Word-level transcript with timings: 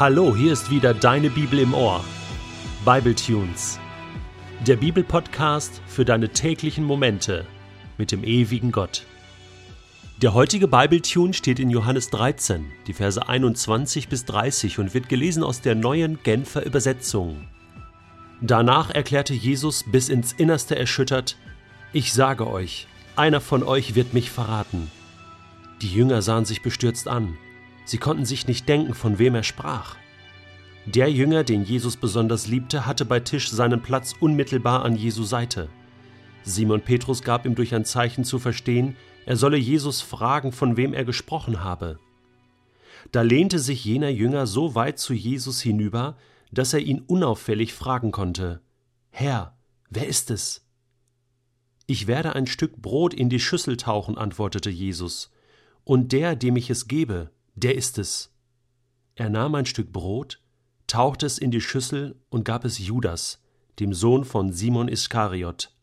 Hallo, 0.00 0.34
hier 0.34 0.54
ist 0.54 0.70
wieder 0.70 0.94
deine 0.94 1.28
Bibel 1.28 1.58
im 1.58 1.74
Ohr. 1.74 2.02
Bible 2.86 3.14
Tunes. 3.14 3.78
Der 4.66 4.76
Bibelpodcast 4.76 5.82
für 5.86 6.06
deine 6.06 6.30
täglichen 6.30 6.84
Momente 6.84 7.44
mit 7.98 8.10
dem 8.10 8.24
ewigen 8.24 8.72
Gott. 8.72 9.04
Der 10.22 10.32
heutige 10.32 10.68
Bible 10.68 11.02
Tune 11.02 11.34
steht 11.34 11.58
in 11.58 11.68
Johannes 11.68 12.08
13, 12.08 12.64
die 12.86 12.94
Verse 12.94 13.28
21 13.28 14.08
bis 14.08 14.24
30 14.24 14.78
und 14.78 14.94
wird 14.94 15.10
gelesen 15.10 15.42
aus 15.42 15.60
der 15.60 15.74
neuen 15.74 16.22
Genfer 16.22 16.64
Übersetzung. 16.64 17.46
Danach 18.40 18.88
erklärte 18.88 19.34
Jesus 19.34 19.84
bis 19.84 20.08
ins 20.08 20.32
Innerste 20.32 20.76
erschüttert: 20.76 21.36
Ich 21.92 22.14
sage 22.14 22.46
euch, 22.46 22.86
einer 23.16 23.42
von 23.42 23.62
euch 23.62 23.94
wird 23.94 24.14
mich 24.14 24.30
verraten. 24.30 24.90
Die 25.82 25.92
Jünger 25.92 26.22
sahen 26.22 26.46
sich 26.46 26.62
bestürzt 26.62 27.06
an. 27.06 27.36
Sie 27.90 27.98
konnten 27.98 28.24
sich 28.24 28.46
nicht 28.46 28.68
denken, 28.68 28.94
von 28.94 29.18
wem 29.18 29.34
er 29.34 29.42
sprach. 29.42 29.96
Der 30.86 31.10
Jünger, 31.10 31.42
den 31.42 31.64
Jesus 31.64 31.96
besonders 31.96 32.46
liebte, 32.46 32.86
hatte 32.86 33.04
bei 33.04 33.18
Tisch 33.18 33.50
seinen 33.50 33.82
Platz 33.82 34.14
unmittelbar 34.20 34.84
an 34.84 34.94
Jesu 34.94 35.24
Seite. 35.24 35.68
Simon 36.44 36.82
Petrus 36.82 37.22
gab 37.22 37.46
ihm 37.46 37.56
durch 37.56 37.74
ein 37.74 37.84
Zeichen 37.84 38.22
zu 38.22 38.38
verstehen, 38.38 38.94
er 39.26 39.36
solle 39.36 39.56
Jesus 39.56 40.02
fragen, 40.02 40.52
von 40.52 40.76
wem 40.76 40.94
er 40.94 41.04
gesprochen 41.04 41.64
habe. 41.64 41.98
Da 43.10 43.22
lehnte 43.22 43.58
sich 43.58 43.84
jener 43.84 44.10
Jünger 44.10 44.46
so 44.46 44.76
weit 44.76 45.00
zu 45.00 45.12
Jesus 45.12 45.60
hinüber, 45.60 46.16
dass 46.52 46.72
er 46.72 46.80
ihn 46.80 47.02
unauffällig 47.08 47.74
fragen 47.74 48.12
konnte 48.12 48.60
Herr, 49.10 49.58
wer 49.88 50.06
ist 50.06 50.30
es? 50.30 50.64
Ich 51.88 52.06
werde 52.06 52.36
ein 52.36 52.46
Stück 52.46 52.76
Brot 52.76 53.14
in 53.14 53.30
die 53.30 53.40
Schüssel 53.40 53.76
tauchen, 53.76 54.16
antwortete 54.16 54.70
Jesus, 54.70 55.32
und 55.82 56.12
der, 56.12 56.36
dem 56.36 56.54
ich 56.54 56.70
es 56.70 56.86
gebe, 56.86 57.32
der 57.62 57.74
ist 57.74 57.98
es. 57.98 58.32
Er 59.14 59.28
nahm 59.28 59.54
ein 59.54 59.66
Stück 59.66 59.92
Brot, 59.92 60.40
tauchte 60.86 61.26
es 61.26 61.38
in 61.38 61.50
die 61.50 61.60
Schüssel 61.60 62.20
und 62.30 62.44
gab 62.44 62.64
es 62.64 62.78
Judas, 62.78 63.42
dem 63.78 63.92
Sohn 63.94 64.24
von 64.24 64.52
Simon 64.52 64.88
Iskariot. 64.88 65.74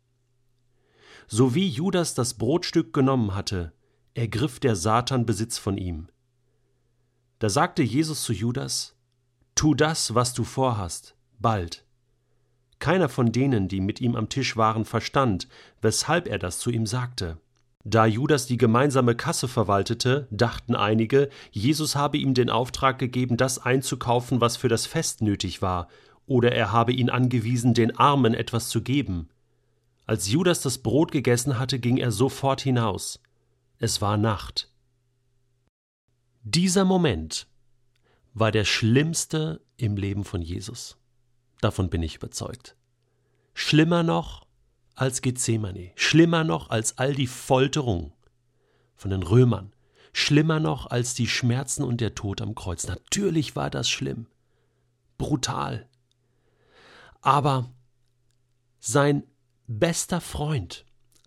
So 1.27 1.55
wie 1.55 1.67
Judas 1.67 2.13
das 2.13 2.35
Brotstück 2.35 2.93
genommen 2.93 3.35
hatte, 3.35 3.73
ergriff 4.13 4.59
der 4.59 4.75
Satan 4.75 5.25
Besitz 5.25 5.57
von 5.57 5.77
ihm. 5.77 6.07
Da 7.39 7.49
sagte 7.49 7.83
Jesus 7.83 8.23
zu 8.23 8.33
Judas, 8.33 8.95
Tu 9.53 9.75
das, 9.75 10.15
was 10.15 10.33
du 10.33 10.43
vorhast, 10.43 11.15
bald. 11.39 11.85
Keiner 12.79 13.09
von 13.09 13.31
denen, 13.31 13.67
die 13.67 13.81
mit 13.81 14.01
ihm 14.01 14.15
am 14.15 14.29
Tisch 14.29 14.55
waren, 14.55 14.85
verstand, 14.85 15.47
weshalb 15.81 16.27
er 16.27 16.39
das 16.39 16.59
zu 16.59 16.69
ihm 16.69 16.85
sagte. 16.85 17.39
Da 17.89 18.05
Judas 18.05 18.47
die 18.47 18.57
gemeinsame 18.57 19.15
Kasse 19.15 19.47
verwaltete, 19.47 20.27
dachten 20.29 20.75
einige, 20.75 21.29
Jesus 21.51 21.95
habe 21.95 22.17
ihm 22.17 22.33
den 22.33 22.49
Auftrag 22.49 22.99
gegeben, 22.99 23.37
das 23.37 23.59
einzukaufen, 23.59 24.41
was 24.41 24.57
für 24.57 24.67
das 24.67 24.85
Fest 24.85 25.21
nötig 25.21 25.61
war, 25.61 25.87
oder 26.25 26.51
er 26.51 26.73
habe 26.73 26.91
ihn 26.91 27.09
angewiesen, 27.09 27.73
den 27.73 27.95
Armen 27.95 28.33
etwas 28.33 28.67
zu 28.67 28.81
geben. 28.81 29.29
Als 30.05 30.27
Judas 30.27 30.59
das 30.59 30.79
Brot 30.79 31.13
gegessen 31.13 31.59
hatte, 31.59 31.79
ging 31.79 31.95
er 31.95 32.11
sofort 32.11 32.59
hinaus. 32.59 33.21
Es 33.79 34.01
war 34.01 34.17
Nacht. 34.17 34.69
Dieser 36.43 36.83
Moment 36.83 37.47
war 38.33 38.51
der 38.51 38.65
schlimmste 38.65 39.61
im 39.77 39.95
Leben 39.95 40.25
von 40.25 40.41
Jesus. 40.41 40.97
Davon 41.61 41.89
bin 41.89 42.03
ich 42.03 42.17
überzeugt. 42.17 42.75
Schlimmer 43.53 44.03
noch 44.03 44.46
als 44.97 45.21
Gethsemane, 45.21 45.91
schlimmer 45.95 46.43
noch 46.43 46.69
als 46.71 46.97
all 46.97 47.13
die 47.13 47.27
Folterung 47.27 48.13
von 48.95 49.11
den 49.11 49.21
Römern, 49.21 49.71
schlimmer 50.11 50.59
noch 50.59 50.87
als 50.87 51.13
die 51.13 51.27
Schmerzen 51.27 51.83
und 51.83 52.01
der 52.01 52.15
Tod 52.15 52.41
am 52.41 52.55
Kreuz. 52.55 52.87
Natürlich 52.87 53.55
war 53.55 53.69
das 53.69 53.89
schlimm, 53.89 54.25
brutal. 55.19 55.87
Aber 57.21 57.71
sein 58.79 59.23
bester 59.67 60.19
Freund, 60.19 60.83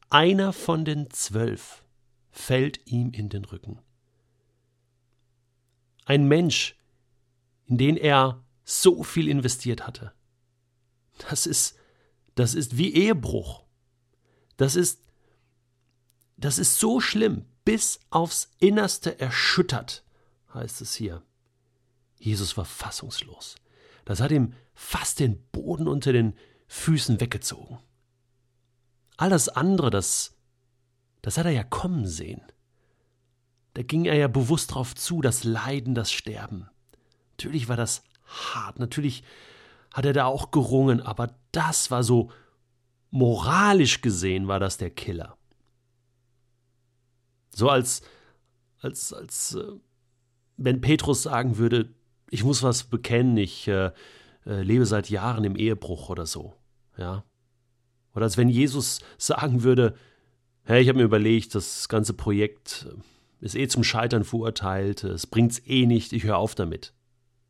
einer 0.08 0.52
von 0.52 0.84
den 0.84 1.08
zwölf, 1.10 1.84
fällt 2.32 2.84
ihm 2.86 3.12
in 3.12 3.28
den 3.28 3.44
Rücken. 3.44 3.78
Ein 6.06 6.26
Mensch, 6.26 6.76
in 7.66 7.78
den 7.78 7.96
er 7.96 8.42
so 8.64 9.04
viel 9.04 9.28
investiert 9.28 9.86
hatte. 9.86 10.12
Das 11.18 11.46
ist 11.46 11.76
das 12.34 12.54
ist 12.54 12.76
wie 12.76 12.94
Ehebruch. 12.94 13.64
Das 14.56 14.76
ist, 14.76 15.02
das 16.36 16.58
ist 16.58 16.78
so 16.78 17.00
schlimm, 17.00 17.46
bis 17.64 18.00
aufs 18.10 18.50
Innerste 18.58 19.18
erschüttert, 19.20 20.04
heißt 20.54 20.80
es 20.80 20.94
hier. 20.94 21.22
Jesus 22.18 22.56
war 22.56 22.64
fassungslos. 22.64 23.56
Das 24.04 24.20
hat 24.20 24.30
ihm 24.30 24.54
fast 24.74 25.20
den 25.20 25.42
Boden 25.50 25.88
unter 25.88 26.12
den 26.12 26.34
Füßen 26.66 27.20
weggezogen. 27.20 27.78
Alles 29.16 29.48
andere, 29.48 29.90
das, 29.90 30.36
das 31.22 31.36
hat 31.36 31.46
er 31.46 31.52
ja 31.52 31.64
kommen 31.64 32.06
sehen. 32.06 32.42
Da 33.74 33.82
ging 33.82 34.04
er 34.04 34.16
ja 34.16 34.28
bewusst 34.28 34.74
drauf 34.74 34.94
zu, 34.94 35.20
das 35.20 35.44
Leiden, 35.44 35.94
das 35.94 36.10
Sterben. 36.10 36.68
Natürlich 37.32 37.68
war 37.68 37.76
das 37.76 38.02
hart, 38.24 38.78
natürlich 38.78 39.22
hat 39.92 40.04
er 40.04 40.12
da 40.12 40.26
auch 40.26 40.50
gerungen, 40.50 41.00
aber 41.00 41.34
das 41.52 41.90
war 41.90 42.02
so 42.02 42.30
moralisch 43.10 44.02
gesehen 44.02 44.46
war 44.48 44.60
das 44.60 44.76
der 44.76 44.90
Killer. 44.90 45.36
So 47.50 47.68
als 47.68 48.02
als 48.80 49.12
als 49.12 49.54
äh, 49.54 49.72
wenn 50.56 50.80
Petrus 50.80 51.22
sagen 51.22 51.58
würde, 51.58 51.94
ich 52.30 52.44
muss 52.44 52.62
was 52.62 52.84
bekennen, 52.84 53.36
ich 53.36 53.66
äh, 53.66 53.90
äh, 54.46 54.62
lebe 54.62 54.86
seit 54.86 55.10
Jahren 55.10 55.44
im 55.44 55.56
Ehebruch 55.56 56.08
oder 56.08 56.26
so, 56.26 56.54
ja. 56.96 57.24
Oder 58.14 58.24
als 58.24 58.36
wenn 58.36 58.48
Jesus 58.48 59.00
sagen 59.18 59.62
würde, 59.62 59.94
hey, 60.64 60.82
ich 60.82 60.88
habe 60.88 60.98
mir 60.98 61.04
überlegt, 61.04 61.54
das 61.54 61.88
ganze 61.88 62.12
Projekt 62.12 62.86
äh, 62.88 63.44
ist 63.44 63.56
eh 63.56 63.68
zum 63.68 63.84
Scheitern 63.84 64.24
verurteilt, 64.24 65.04
es 65.04 65.26
bringt's 65.26 65.60
eh 65.66 65.86
nicht, 65.86 66.12
ich 66.12 66.24
höre 66.24 66.36
auf 66.36 66.54
damit. 66.54 66.92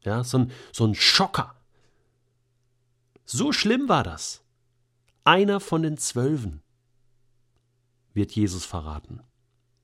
Ja, 0.03 0.25
so 0.25 0.39
ein, 0.39 0.53
so 0.73 0.87
ein 0.87 0.95
Schocker. 0.95 1.60
So 3.33 3.53
schlimm 3.53 3.89
war 3.89 4.03
das. 4.03 4.43
Einer 5.23 5.61
von 5.61 5.83
den 5.83 5.97
Zwölfen 5.97 6.65
wird 8.13 8.33
Jesus 8.33 8.65
verraten. 8.65 9.21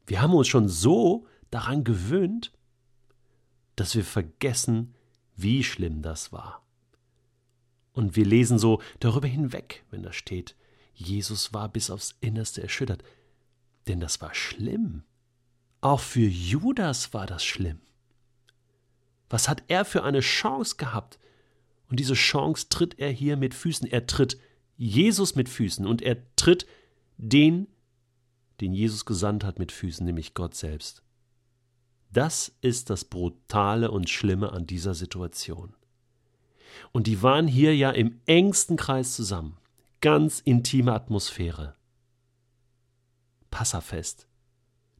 Wir 0.04 0.20
haben 0.20 0.34
uns 0.34 0.48
schon 0.48 0.68
so 0.68 1.28
daran 1.52 1.84
gewöhnt, 1.84 2.50
dass 3.76 3.94
wir 3.94 4.04
vergessen, 4.04 4.96
wie 5.36 5.62
schlimm 5.62 6.02
das 6.02 6.32
war. 6.32 6.66
Und 7.92 8.16
wir 8.16 8.24
lesen 8.24 8.58
so 8.58 8.82
darüber 8.98 9.28
hinweg, 9.28 9.84
wenn 9.92 10.02
da 10.02 10.12
steht, 10.12 10.56
Jesus 10.92 11.54
war 11.54 11.68
bis 11.68 11.88
aufs 11.88 12.16
Innerste 12.20 12.64
erschüttert. 12.64 13.04
Denn 13.86 14.00
das 14.00 14.20
war 14.20 14.34
schlimm. 14.34 15.04
Auch 15.80 16.00
für 16.00 16.26
Judas 16.26 17.14
war 17.14 17.26
das 17.26 17.44
schlimm. 17.44 17.78
Was 19.30 19.48
hat 19.48 19.62
er 19.68 19.84
für 19.84 20.02
eine 20.02 20.18
Chance 20.18 20.74
gehabt, 20.78 21.20
und 21.88 22.00
diese 22.00 22.14
Chance 22.14 22.68
tritt 22.68 22.98
er 22.98 23.10
hier 23.10 23.36
mit 23.36 23.54
Füßen. 23.54 23.86
Er 23.88 24.06
tritt 24.06 24.38
Jesus 24.76 25.34
mit 25.34 25.48
Füßen 25.48 25.86
und 25.86 26.02
er 26.02 26.18
tritt 26.36 26.66
den, 27.16 27.68
den 28.60 28.72
Jesus 28.72 29.04
gesandt 29.04 29.44
hat, 29.44 29.58
mit 29.58 29.72
Füßen, 29.72 30.04
nämlich 30.04 30.34
Gott 30.34 30.54
selbst. 30.54 31.02
Das 32.10 32.52
ist 32.60 32.90
das 32.90 33.04
Brutale 33.04 33.90
und 33.90 34.08
Schlimme 34.08 34.52
an 34.52 34.66
dieser 34.66 34.94
Situation. 34.94 35.74
Und 36.92 37.06
die 37.06 37.22
waren 37.22 37.48
hier 37.48 37.74
ja 37.74 37.90
im 37.90 38.20
engsten 38.26 38.76
Kreis 38.76 39.14
zusammen. 39.14 39.56
Ganz 40.00 40.40
intime 40.40 40.92
Atmosphäre. 40.92 41.74
Passafest. 43.50 44.26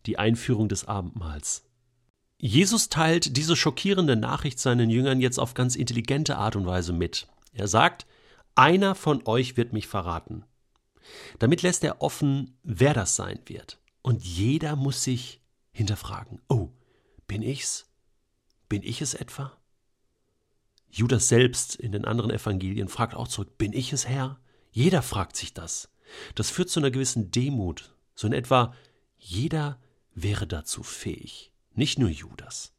Die 0.06 0.18
Einführung 0.18 0.68
des 0.68 0.86
Abendmahls. 0.86 1.64
Jesus 2.38 2.90
teilt 2.90 3.36
diese 3.36 3.56
schockierende 3.56 4.14
Nachricht 4.14 4.58
seinen 4.58 4.90
Jüngern 4.90 5.20
jetzt 5.20 5.38
auf 5.38 5.54
ganz 5.54 5.74
intelligente 5.74 6.36
Art 6.36 6.54
und 6.54 6.66
Weise 6.66 6.92
mit. 6.92 7.28
Er 7.52 7.66
sagt, 7.66 8.06
einer 8.54 8.94
von 8.94 9.26
euch 9.26 9.56
wird 9.56 9.72
mich 9.72 9.86
verraten. 9.86 10.44
Damit 11.38 11.62
lässt 11.62 11.82
er 11.82 12.02
offen, 12.02 12.58
wer 12.62 12.92
das 12.92 13.16
sein 13.16 13.40
wird. 13.46 13.78
Und 14.02 14.22
jeder 14.24 14.76
muss 14.76 15.02
sich 15.02 15.40
hinterfragen, 15.72 16.40
oh, 16.48 16.68
bin 17.26 17.42
ich's? 17.42 17.86
Bin 18.68 18.82
ich 18.82 19.00
es 19.00 19.14
etwa? 19.14 19.52
Judas 20.90 21.28
selbst 21.28 21.74
in 21.74 21.92
den 21.92 22.04
anderen 22.04 22.30
Evangelien 22.30 22.88
fragt 22.88 23.14
auch 23.14 23.28
zurück, 23.28 23.56
bin 23.56 23.72
ich 23.72 23.92
es 23.92 24.06
Herr? 24.06 24.38
Jeder 24.72 25.02
fragt 25.02 25.36
sich 25.36 25.54
das. 25.54 25.88
Das 26.34 26.50
führt 26.50 26.68
zu 26.68 26.80
einer 26.80 26.90
gewissen 26.90 27.30
Demut, 27.30 27.94
so 28.14 28.26
in 28.26 28.32
etwa, 28.32 28.74
jeder 29.18 29.80
wäre 30.14 30.46
dazu 30.46 30.82
fähig 30.82 31.52
nicht 31.76 31.98
nur 31.98 32.08
Judas. 32.08 32.72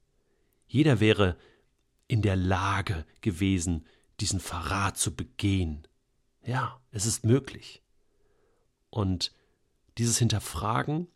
Jeder 0.68 1.00
wäre 1.00 1.38
in 2.08 2.22
der 2.22 2.36
Lage 2.36 3.06
gewesen, 3.22 3.86
diesen 4.20 4.40
Verrat 4.40 4.98
zu 4.98 5.16
begehen. 5.16 5.88
Ja, 6.44 6.80
es 6.92 7.06
ist 7.06 7.26
möglich. 7.26 7.82
Und 8.90 9.34
dieses 9.98 10.18
Hinterfragen 10.18 11.08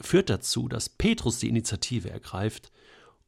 führt 0.00 0.30
dazu, 0.30 0.68
dass 0.68 0.88
Petrus 0.88 1.38
die 1.38 1.48
Initiative 1.48 2.10
ergreift 2.10 2.72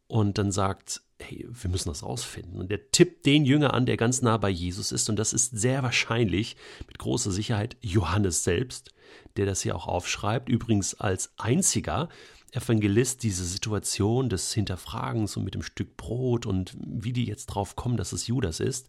und 0.06 0.38
dann 0.38 0.52
sagt, 0.52 1.02
hey, 1.20 1.46
wir 1.48 1.70
müssen 1.70 1.88
das 1.88 2.02
rausfinden. 2.02 2.60
Und 2.60 2.70
der 2.70 2.90
tippt 2.90 3.26
den 3.26 3.44
Jünger 3.44 3.74
an, 3.74 3.86
der 3.86 3.96
ganz 3.96 4.22
nah 4.22 4.36
bei 4.38 4.48
Jesus 4.48 4.92
ist. 4.92 5.08
Und 5.08 5.16
das 5.16 5.32
ist 5.32 5.50
sehr 5.50 5.82
wahrscheinlich, 5.82 6.56
mit 6.86 6.98
großer 6.98 7.30
Sicherheit, 7.30 7.76
Johannes 7.80 8.42
selbst, 8.42 8.92
der 9.36 9.46
das 9.46 9.60
hier 9.60 9.76
auch 9.76 9.86
aufschreibt. 9.86 10.48
Übrigens 10.48 10.94
als 10.94 11.32
einziger 11.36 12.08
Evangelist 12.52 13.22
diese 13.22 13.44
Situation 13.44 14.28
des 14.28 14.52
Hinterfragens 14.52 15.36
und 15.36 15.44
mit 15.44 15.54
dem 15.54 15.62
Stück 15.62 15.96
Brot 15.96 16.46
und 16.46 16.76
wie 16.80 17.12
die 17.12 17.24
jetzt 17.24 17.46
drauf 17.46 17.76
kommen, 17.76 17.96
dass 17.96 18.12
es 18.12 18.26
Judas 18.26 18.60
ist. 18.60 18.88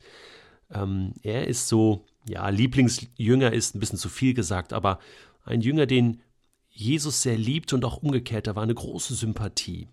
Ähm, 0.72 1.14
er 1.22 1.48
ist 1.48 1.68
so, 1.68 2.06
ja, 2.28 2.48
Lieblingsjünger 2.50 3.54
ist 3.54 3.76
ein 3.76 3.80
bisschen 3.80 4.00
zu 4.00 4.10
viel 4.10 4.34
gesagt, 4.34 4.74
aber 4.74 5.00
ein 5.44 5.62
Jünger, 5.62 5.86
den 5.86 6.22
Jesus 6.70 7.22
sehr 7.22 7.38
liebt 7.38 7.74
und 7.74 7.84
auch 7.86 7.98
umgekehrt, 7.98 8.48
da 8.48 8.56
war 8.56 8.64
eine 8.64 8.76
große 8.76 9.14
Sympathie. 9.16 9.88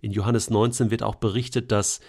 In 0.00 0.12
Johannes 0.12 0.50
19 0.50 0.90
wird 0.90 1.02
auch 1.02 1.14
berichtet, 1.14 1.72
dass 1.72 2.00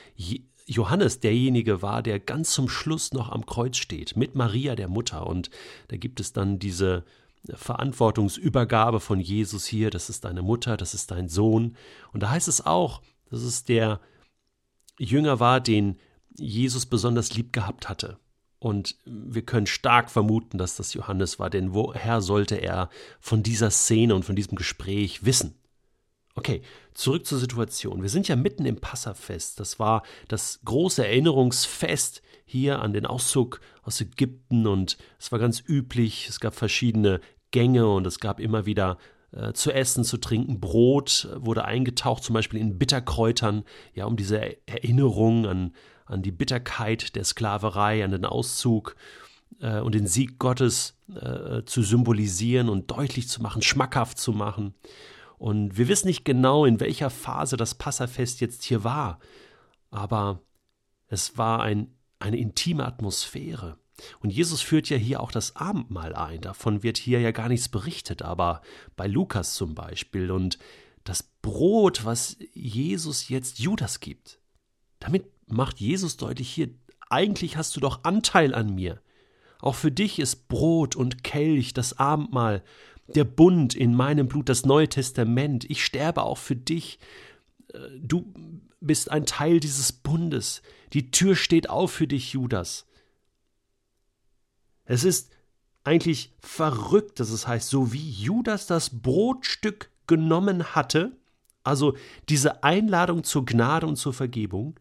Johannes 0.66 1.20
derjenige 1.20 1.82
war, 1.82 2.02
der 2.02 2.20
ganz 2.20 2.52
zum 2.52 2.68
Schluss 2.68 3.14
noch 3.14 3.30
am 3.30 3.46
Kreuz 3.46 3.78
steht, 3.78 4.18
mit 4.18 4.36
Maria 4.36 4.76
der 4.76 4.90
Mutter. 4.90 5.28
Und 5.28 5.50
da 5.90 5.98
gibt 5.98 6.20
es 6.20 6.34
dann 6.34 6.60
diese 6.60 7.06
Verantwortungsübergabe 7.54 9.00
von 9.00 9.20
Jesus 9.20 9.66
hier, 9.66 9.90
das 9.90 10.10
ist 10.10 10.26
deine 10.26 10.42
Mutter, 10.42 10.78
das 10.78 10.94
ist 10.94 11.12
dein 11.12 11.30
Sohn. 11.30 11.76
Und 12.12 12.24
da 12.24 12.30
heißt 12.30 12.48
es 12.48 12.66
auch, 12.66 13.02
dass 13.30 13.42
es 13.42 13.64
der 13.64 14.00
Jünger 14.98 15.40
war, 15.40 15.60
den 15.60 15.98
Jesus 16.38 16.86
besonders 16.86 17.34
lieb 17.36 17.54
gehabt 17.54 17.90
hatte. 17.90 18.18
Und 18.60 18.96
wir 19.06 19.44
können 19.44 19.68
stark 19.68 20.10
vermuten, 20.10 20.58
dass 20.58 20.76
das 20.76 20.94
Johannes 20.94 21.40
war, 21.40 21.50
denn 21.50 21.74
woher 21.74 22.22
sollte 22.22 22.56
er 22.56 22.90
von 23.20 23.44
dieser 23.44 23.70
Szene 23.70 24.16
und 24.16 24.26
von 24.26 24.36
diesem 24.36 24.56
Gespräch 24.56 25.26
wissen? 25.26 25.56
Okay, 26.38 26.62
zurück 26.94 27.26
zur 27.26 27.40
Situation. 27.40 28.02
Wir 28.02 28.10
sind 28.10 28.28
ja 28.28 28.36
mitten 28.36 28.66
im 28.66 28.82
Passafest. 28.82 29.60
Das 29.60 29.80
war 29.80 30.04
das 30.28 30.60
große 30.66 31.06
Erinnerungsfest 31.06 32.22
hier 32.46 32.82
an 32.82 32.92
den 32.92 33.06
Auszug 33.06 33.62
aus 33.84 34.02
Ägypten 34.02 34.68
und 34.68 34.98
es 35.18 35.32
war 35.32 35.40
ganz 35.40 35.64
üblich. 35.66 36.28
Es 36.28 36.40
gab 36.40 36.54
verschiedene 36.54 37.22
Gänge 37.56 37.88
und 37.88 38.06
es 38.06 38.20
gab 38.20 38.42
immer 38.42 38.66
wieder 38.66 38.98
äh, 39.32 39.54
zu 39.54 39.72
essen, 39.72 40.04
zu 40.04 40.18
trinken. 40.18 40.60
Brot 40.60 41.30
wurde 41.38 41.64
eingetaucht, 41.64 42.22
zum 42.22 42.34
Beispiel 42.34 42.60
in 42.60 42.78
Bitterkräutern, 42.78 43.64
ja, 43.94 44.06
um 44.06 44.18
diese 44.18 44.58
Erinnerung 44.68 45.48
an, 45.48 45.74
an 46.06 46.22
die 46.22 46.34
Bitterkeit 46.34 47.16
der 47.16 47.24
Sklaverei, 47.24 48.04
an 48.04 48.12
den 48.12 48.26
Auszug 48.26 48.98
äh, 49.62 49.80
und 49.80 49.96
den 49.96 50.06
Sieg 50.06 50.38
Gottes 50.38 50.98
äh, 51.10 51.64
zu 51.64 51.82
symbolisieren 51.82 52.68
und 52.68 52.92
deutlich 52.92 53.30
zu 53.30 53.42
machen, 53.42 53.62
schmackhaft 53.62 54.18
zu 54.18 54.34
machen. 54.34 54.74
Und 55.38 55.78
wir 55.78 55.88
wissen 55.88 56.08
nicht 56.08 56.26
genau, 56.26 56.66
in 56.66 56.82
welcher 56.82 57.10
Phase 57.10 57.56
das 57.56 57.76
Passafest 57.76 58.42
jetzt 58.42 58.64
hier 58.64 58.84
war, 58.84 59.20
aber 59.92 60.42
es 61.08 61.38
war 61.38 61.62
ein, 61.62 61.96
eine 62.20 62.36
intime 62.38 62.86
Atmosphäre. 62.86 63.78
Und 64.20 64.32
Jesus 64.32 64.62
führt 64.62 64.90
ja 64.90 64.98
hier 64.98 65.22
auch 65.22 65.32
das 65.32 65.56
Abendmahl 65.56 66.16
ein. 66.16 66.42
Davon 66.42 66.84
wird 66.84 66.98
hier 66.98 67.20
ja 67.22 67.32
gar 67.32 67.48
nichts 67.48 67.70
berichtet, 67.70 68.22
aber 68.22 68.62
bei 68.96 69.08
Lukas 69.08 69.56
zum 69.56 69.74
Beispiel. 69.74 70.32
Und 70.32 70.58
das 71.04 71.24
Brot, 71.42 72.04
was 72.06 72.38
Jesus 72.54 73.30
jetzt 73.30 73.60
Judas 73.60 74.00
gibt, 74.00 74.40
damit 75.00 75.26
macht 75.48 75.80
Jesus 75.80 76.18
deutlich 76.18 76.50
hier, 76.50 76.70
eigentlich 77.10 77.58
hast 77.58 77.76
du 77.76 77.80
doch 77.80 78.04
Anteil 78.04 78.54
an 78.54 78.74
mir. 78.74 79.02
Auch 79.60 79.76
für 79.76 79.92
dich 79.92 80.20
ist 80.20 80.48
Brot 80.48 80.96
und 80.96 81.24
Kelch, 81.24 81.74
das 81.74 81.98
Abendmahl, 81.98 82.64
der 83.08 83.24
Bund 83.24 83.76
in 83.76 83.96
meinem 83.96 84.28
Blut, 84.28 84.50
das 84.50 84.66
Neue 84.66 84.90
Testament. 84.90 85.70
Ich 85.70 85.86
sterbe 85.86 86.24
auch 86.24 86.38
für 86.38 86.56
dich. 86.56 87.00
Äh, 87.74 87.80
du 88.02 88.34
bist 88.82 89.12
ein 89.12 89.26
Teil 89.26 89.60
dieses 89.60 89.92
Bundes. 89.92 90.62
Die 90.94 91.12
Tür 91.12 91.36
steht 91.36 91.70
auf 91.70 91.92
für 91.92 92.08
dich, 92.08 92.34
Judas. 92.34 92.88
Es 94.86 95.04
ist 95.04 95.32
eigentlich 95.84 96.34
verrückt, 96.40 97.20
dass 97.20 97.30
es 97.30 97.48
heißt, 97.48 97.70
so 97.70 97.94
wie 97.94 98.10
Judas 98.10 98.68
das 98.68 99.02
Brotstück 99.02 99.92
genommen 100.08 100.76
hatte, 100.76 101.18
also 101.64 101.96
diese 102.30 102.64
Einladung 102.64 103.24
zur 103.24 103.46
Gnade 103.46 103.88
und 103.88 103.96
zur 103.96 104.14
Vergebung, 104.14 104.80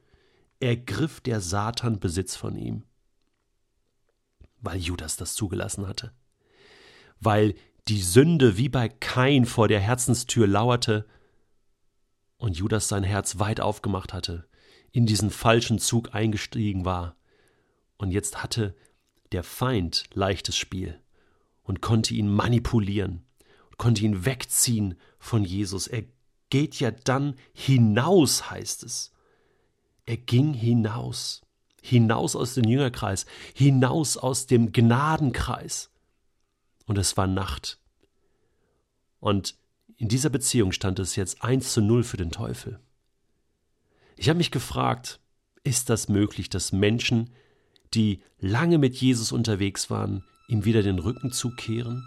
ergriff 0.61 1.21
der 1.21 1.41
Satan 1.41 1.99
Besitz 1.99 2.37
von 2.37 2.57
ihm, 2.57 2.85
weil 4.61 4.79
Judas 4.79 5.17
das 5.17 5.35
zugelassen 5.35 5.87
hatte, 5.89 6.13
weil 7.21 7.55
die 7.89 8.03
Sünde 8.03 8.57
wie 8.57 8.69
bei 8.69 8.89
Kain 8.89 9.45
vor 9.45 9.69
der 9.69 9.81
Herzenstür 9.81 10.47
lauerte 10.47 11.07
und 12.39 12.57
Judas 12.57 12.89
sein 12.89 13.05
Herz 13.05 13.39
weit 13.39 13.61
aufgemacht 13.61 14.13
hatte, 14.13 14.49
in 14.91 15.07
diesen 15.07 15.31
falschen 15.31 15.79
Zug 15.79 16.15
eingestiegen 16.15 16.85
war, 16.85 17.17
und 17.97 18.11
jetzt 18.11 18.43
hatte 18.43 18.75
der 19.35 19.45
Feind 19.45 20.05
leichtes 20.15 20.57
Spiel 20.57 20.99
und 21.63 21.83
konnte 21.83 22.15
ihn 22.15 22.29
manipulieren 22.29 23.25
konnte 23.77 24.05
ihn 24.05 24.25
wegziehen 24.25 24.99
von 25.19 25.45
Jesus. 25.45 25.87
Er 25.87 26.05
geht 26.51 26.81
ja 26.81 26.91
dann 26.91 27.37
hinaus, 27.53 28.51
heißt 28.51 28.85
es. 28.85 29.13
Er 30.07 30.17
ging 30.17 30.53
hinaus, 30.53 31.43
hinaus 31.83 32.37
aus 32.37 32.55
dem 32.55 32.65
Jüngerkreis, 32.65 33.27
hinaus 33.55 34.17
aus 34.17 34.47
dem 34.47 34.73
Gnadenkreis. 34.73 35.91
Und 36.87 36.99
es 36.99 37.17
war 37.17 37.27
Nacht. 37.27 37.79
Und 39.21 39.57
in 39.97 40.09
dieser 40.09 40.29
Beziehung 40.29 40.73
stand 40.73 40.99
es 40.99 41.17
jetzt 41.17 41.43
eins 41.43 41.73
zu 41.73 41.81
null 41.81 42.05
für 42.05 42.19
den 42.19 42.31
Teufel. 42.31 42.81
Ich 44.17 44.29
habe 44.29 44.37
mich 44.37 44.51
gefragt, 44.51 45.21
ist 45.63 45.89
das 45.89 46.09
möglich, 46.09 46.51
dass 46.51 46.73
Menschen 46.73 47.31
die 47.95 48.23
lange 48.41 48.79
mit 48.79 48.97
Jesus 48.97 49.33
unterwegs 49.33 49.91
waren, 49.91 50.25
ihm 50.49 50.65
wieder 50.65 50.83
den 50.83 50.99
Rücken 50.99 51.33
zukehren? 51.33 52.07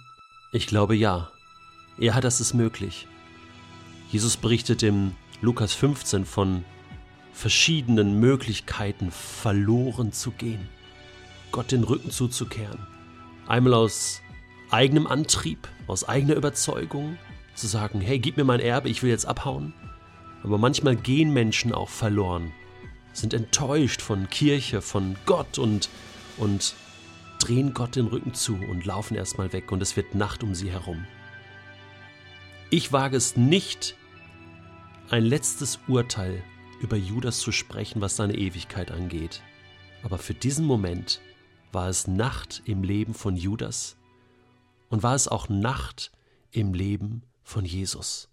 Ich 0.52 0.68
glaube 0.68 0.96
ja. 0.96 1.32
Ja, 1.98 2.22
das 2.22 2.42
ist 2.42 2.54
möglich. 2.54 3.08
Jesus 4.12 4.38
berichtet 4.38 4.84
im 4.84 5.14
Lukas 5.42 5.74
15 5.74 6.26
von 6.26 6.64
verschiedenen 7.34 8.20
Möglichkeiten, 8.20 9.12
verloren 9.12 10.12
zu 10.12 10.32
gehen, 10.32 10.70
Gott 11.52 11.72
den 11.72 11.84
Rücken 11.84 12.12
zuzukehren. 12.12 12.80
Einmal 13.48 13.74
aus 13.74 14.22
eigenem 14.72 15.08
Antrieb, 15.08 15.68
aus 15.88 16.08
eigener 16.08 16.36
Überzeugung, 16.36 17.18
zu 17.54 17.68
sagen, 17.68 18.02
hey, 18.02 18.20
gib 18.20 18.38
mir 18.38 18.44
mein 18.44 18.60
Erbe, 18.60 18.90
ich 18.90 19.04
will 19.04 19.10
jetzt 19.10 19.26
abhauen. 19.26 19.74
Aber 20.44 20.58
manchmal 20.58 20.96
gehen 20.96 21.34
Menschen 21.34 21.74
auch 21.74 21.90
verloren, 21.90 22.52
sind 23.18 23.34
enttäuscht 23.34 24.02
von 24.02 24.30
Kirche, 24.30 24.82
von 24.82 25.16
Gott 25.26 25.58
und, 25.58 25.90
und 26.38 26.76
drehen 27.40 27.74
Gott 27.74 27.96
den 27.96 28.08
Rücken 28.08 28.34
zu 28.34 28.56
und 28.56 28.86
laufen 28.86 29.16
erstmal 29.16 29.54
weg 29.54 29.72
und 29.72 29.82
es 29.82 29.96
wird 29.96 30.16
Nacht 30.16 30.44
um 30.44 30.54
sie 30.54 30.72
herum. 30.72 31.06
Ich 32.70 32.92
wage 32.92 33.18
es 33.18 33.38
nicht, 33.38 33.96
ein 35.10 35.24
letztes 35.24 35.80
Urteil 35.88 36.44
über 36.82 36.98
Judas 36.98 37.40
zu 37.40 37.52
sprechen, 37.52 38.02
was 38.02 38.18
seine 38.18 38.36
Ewigkeit 38.36 38.92
angeht. 38.92 39.42
Aber 40.04 40.18
für 40.18 40.34
diesen 40.34 40.66
Moment 40.66 41.22
war 41.72 41.90
es 41.90 42.08
Nacht 42.08 42.62
im 42.66 42.84
Leben 42.84 43.14
von 43.14 43.36
Judas 43.36 43.98
und 44.90 45.04
war 45.04 45.16
es 45.16 45.28
auch 45.28 45.50
Nacht 45.50 46.12
im 46.52 46.74
Leben 46.74 47.24
von 47.44 47.66
Jesus. 47.66 48.30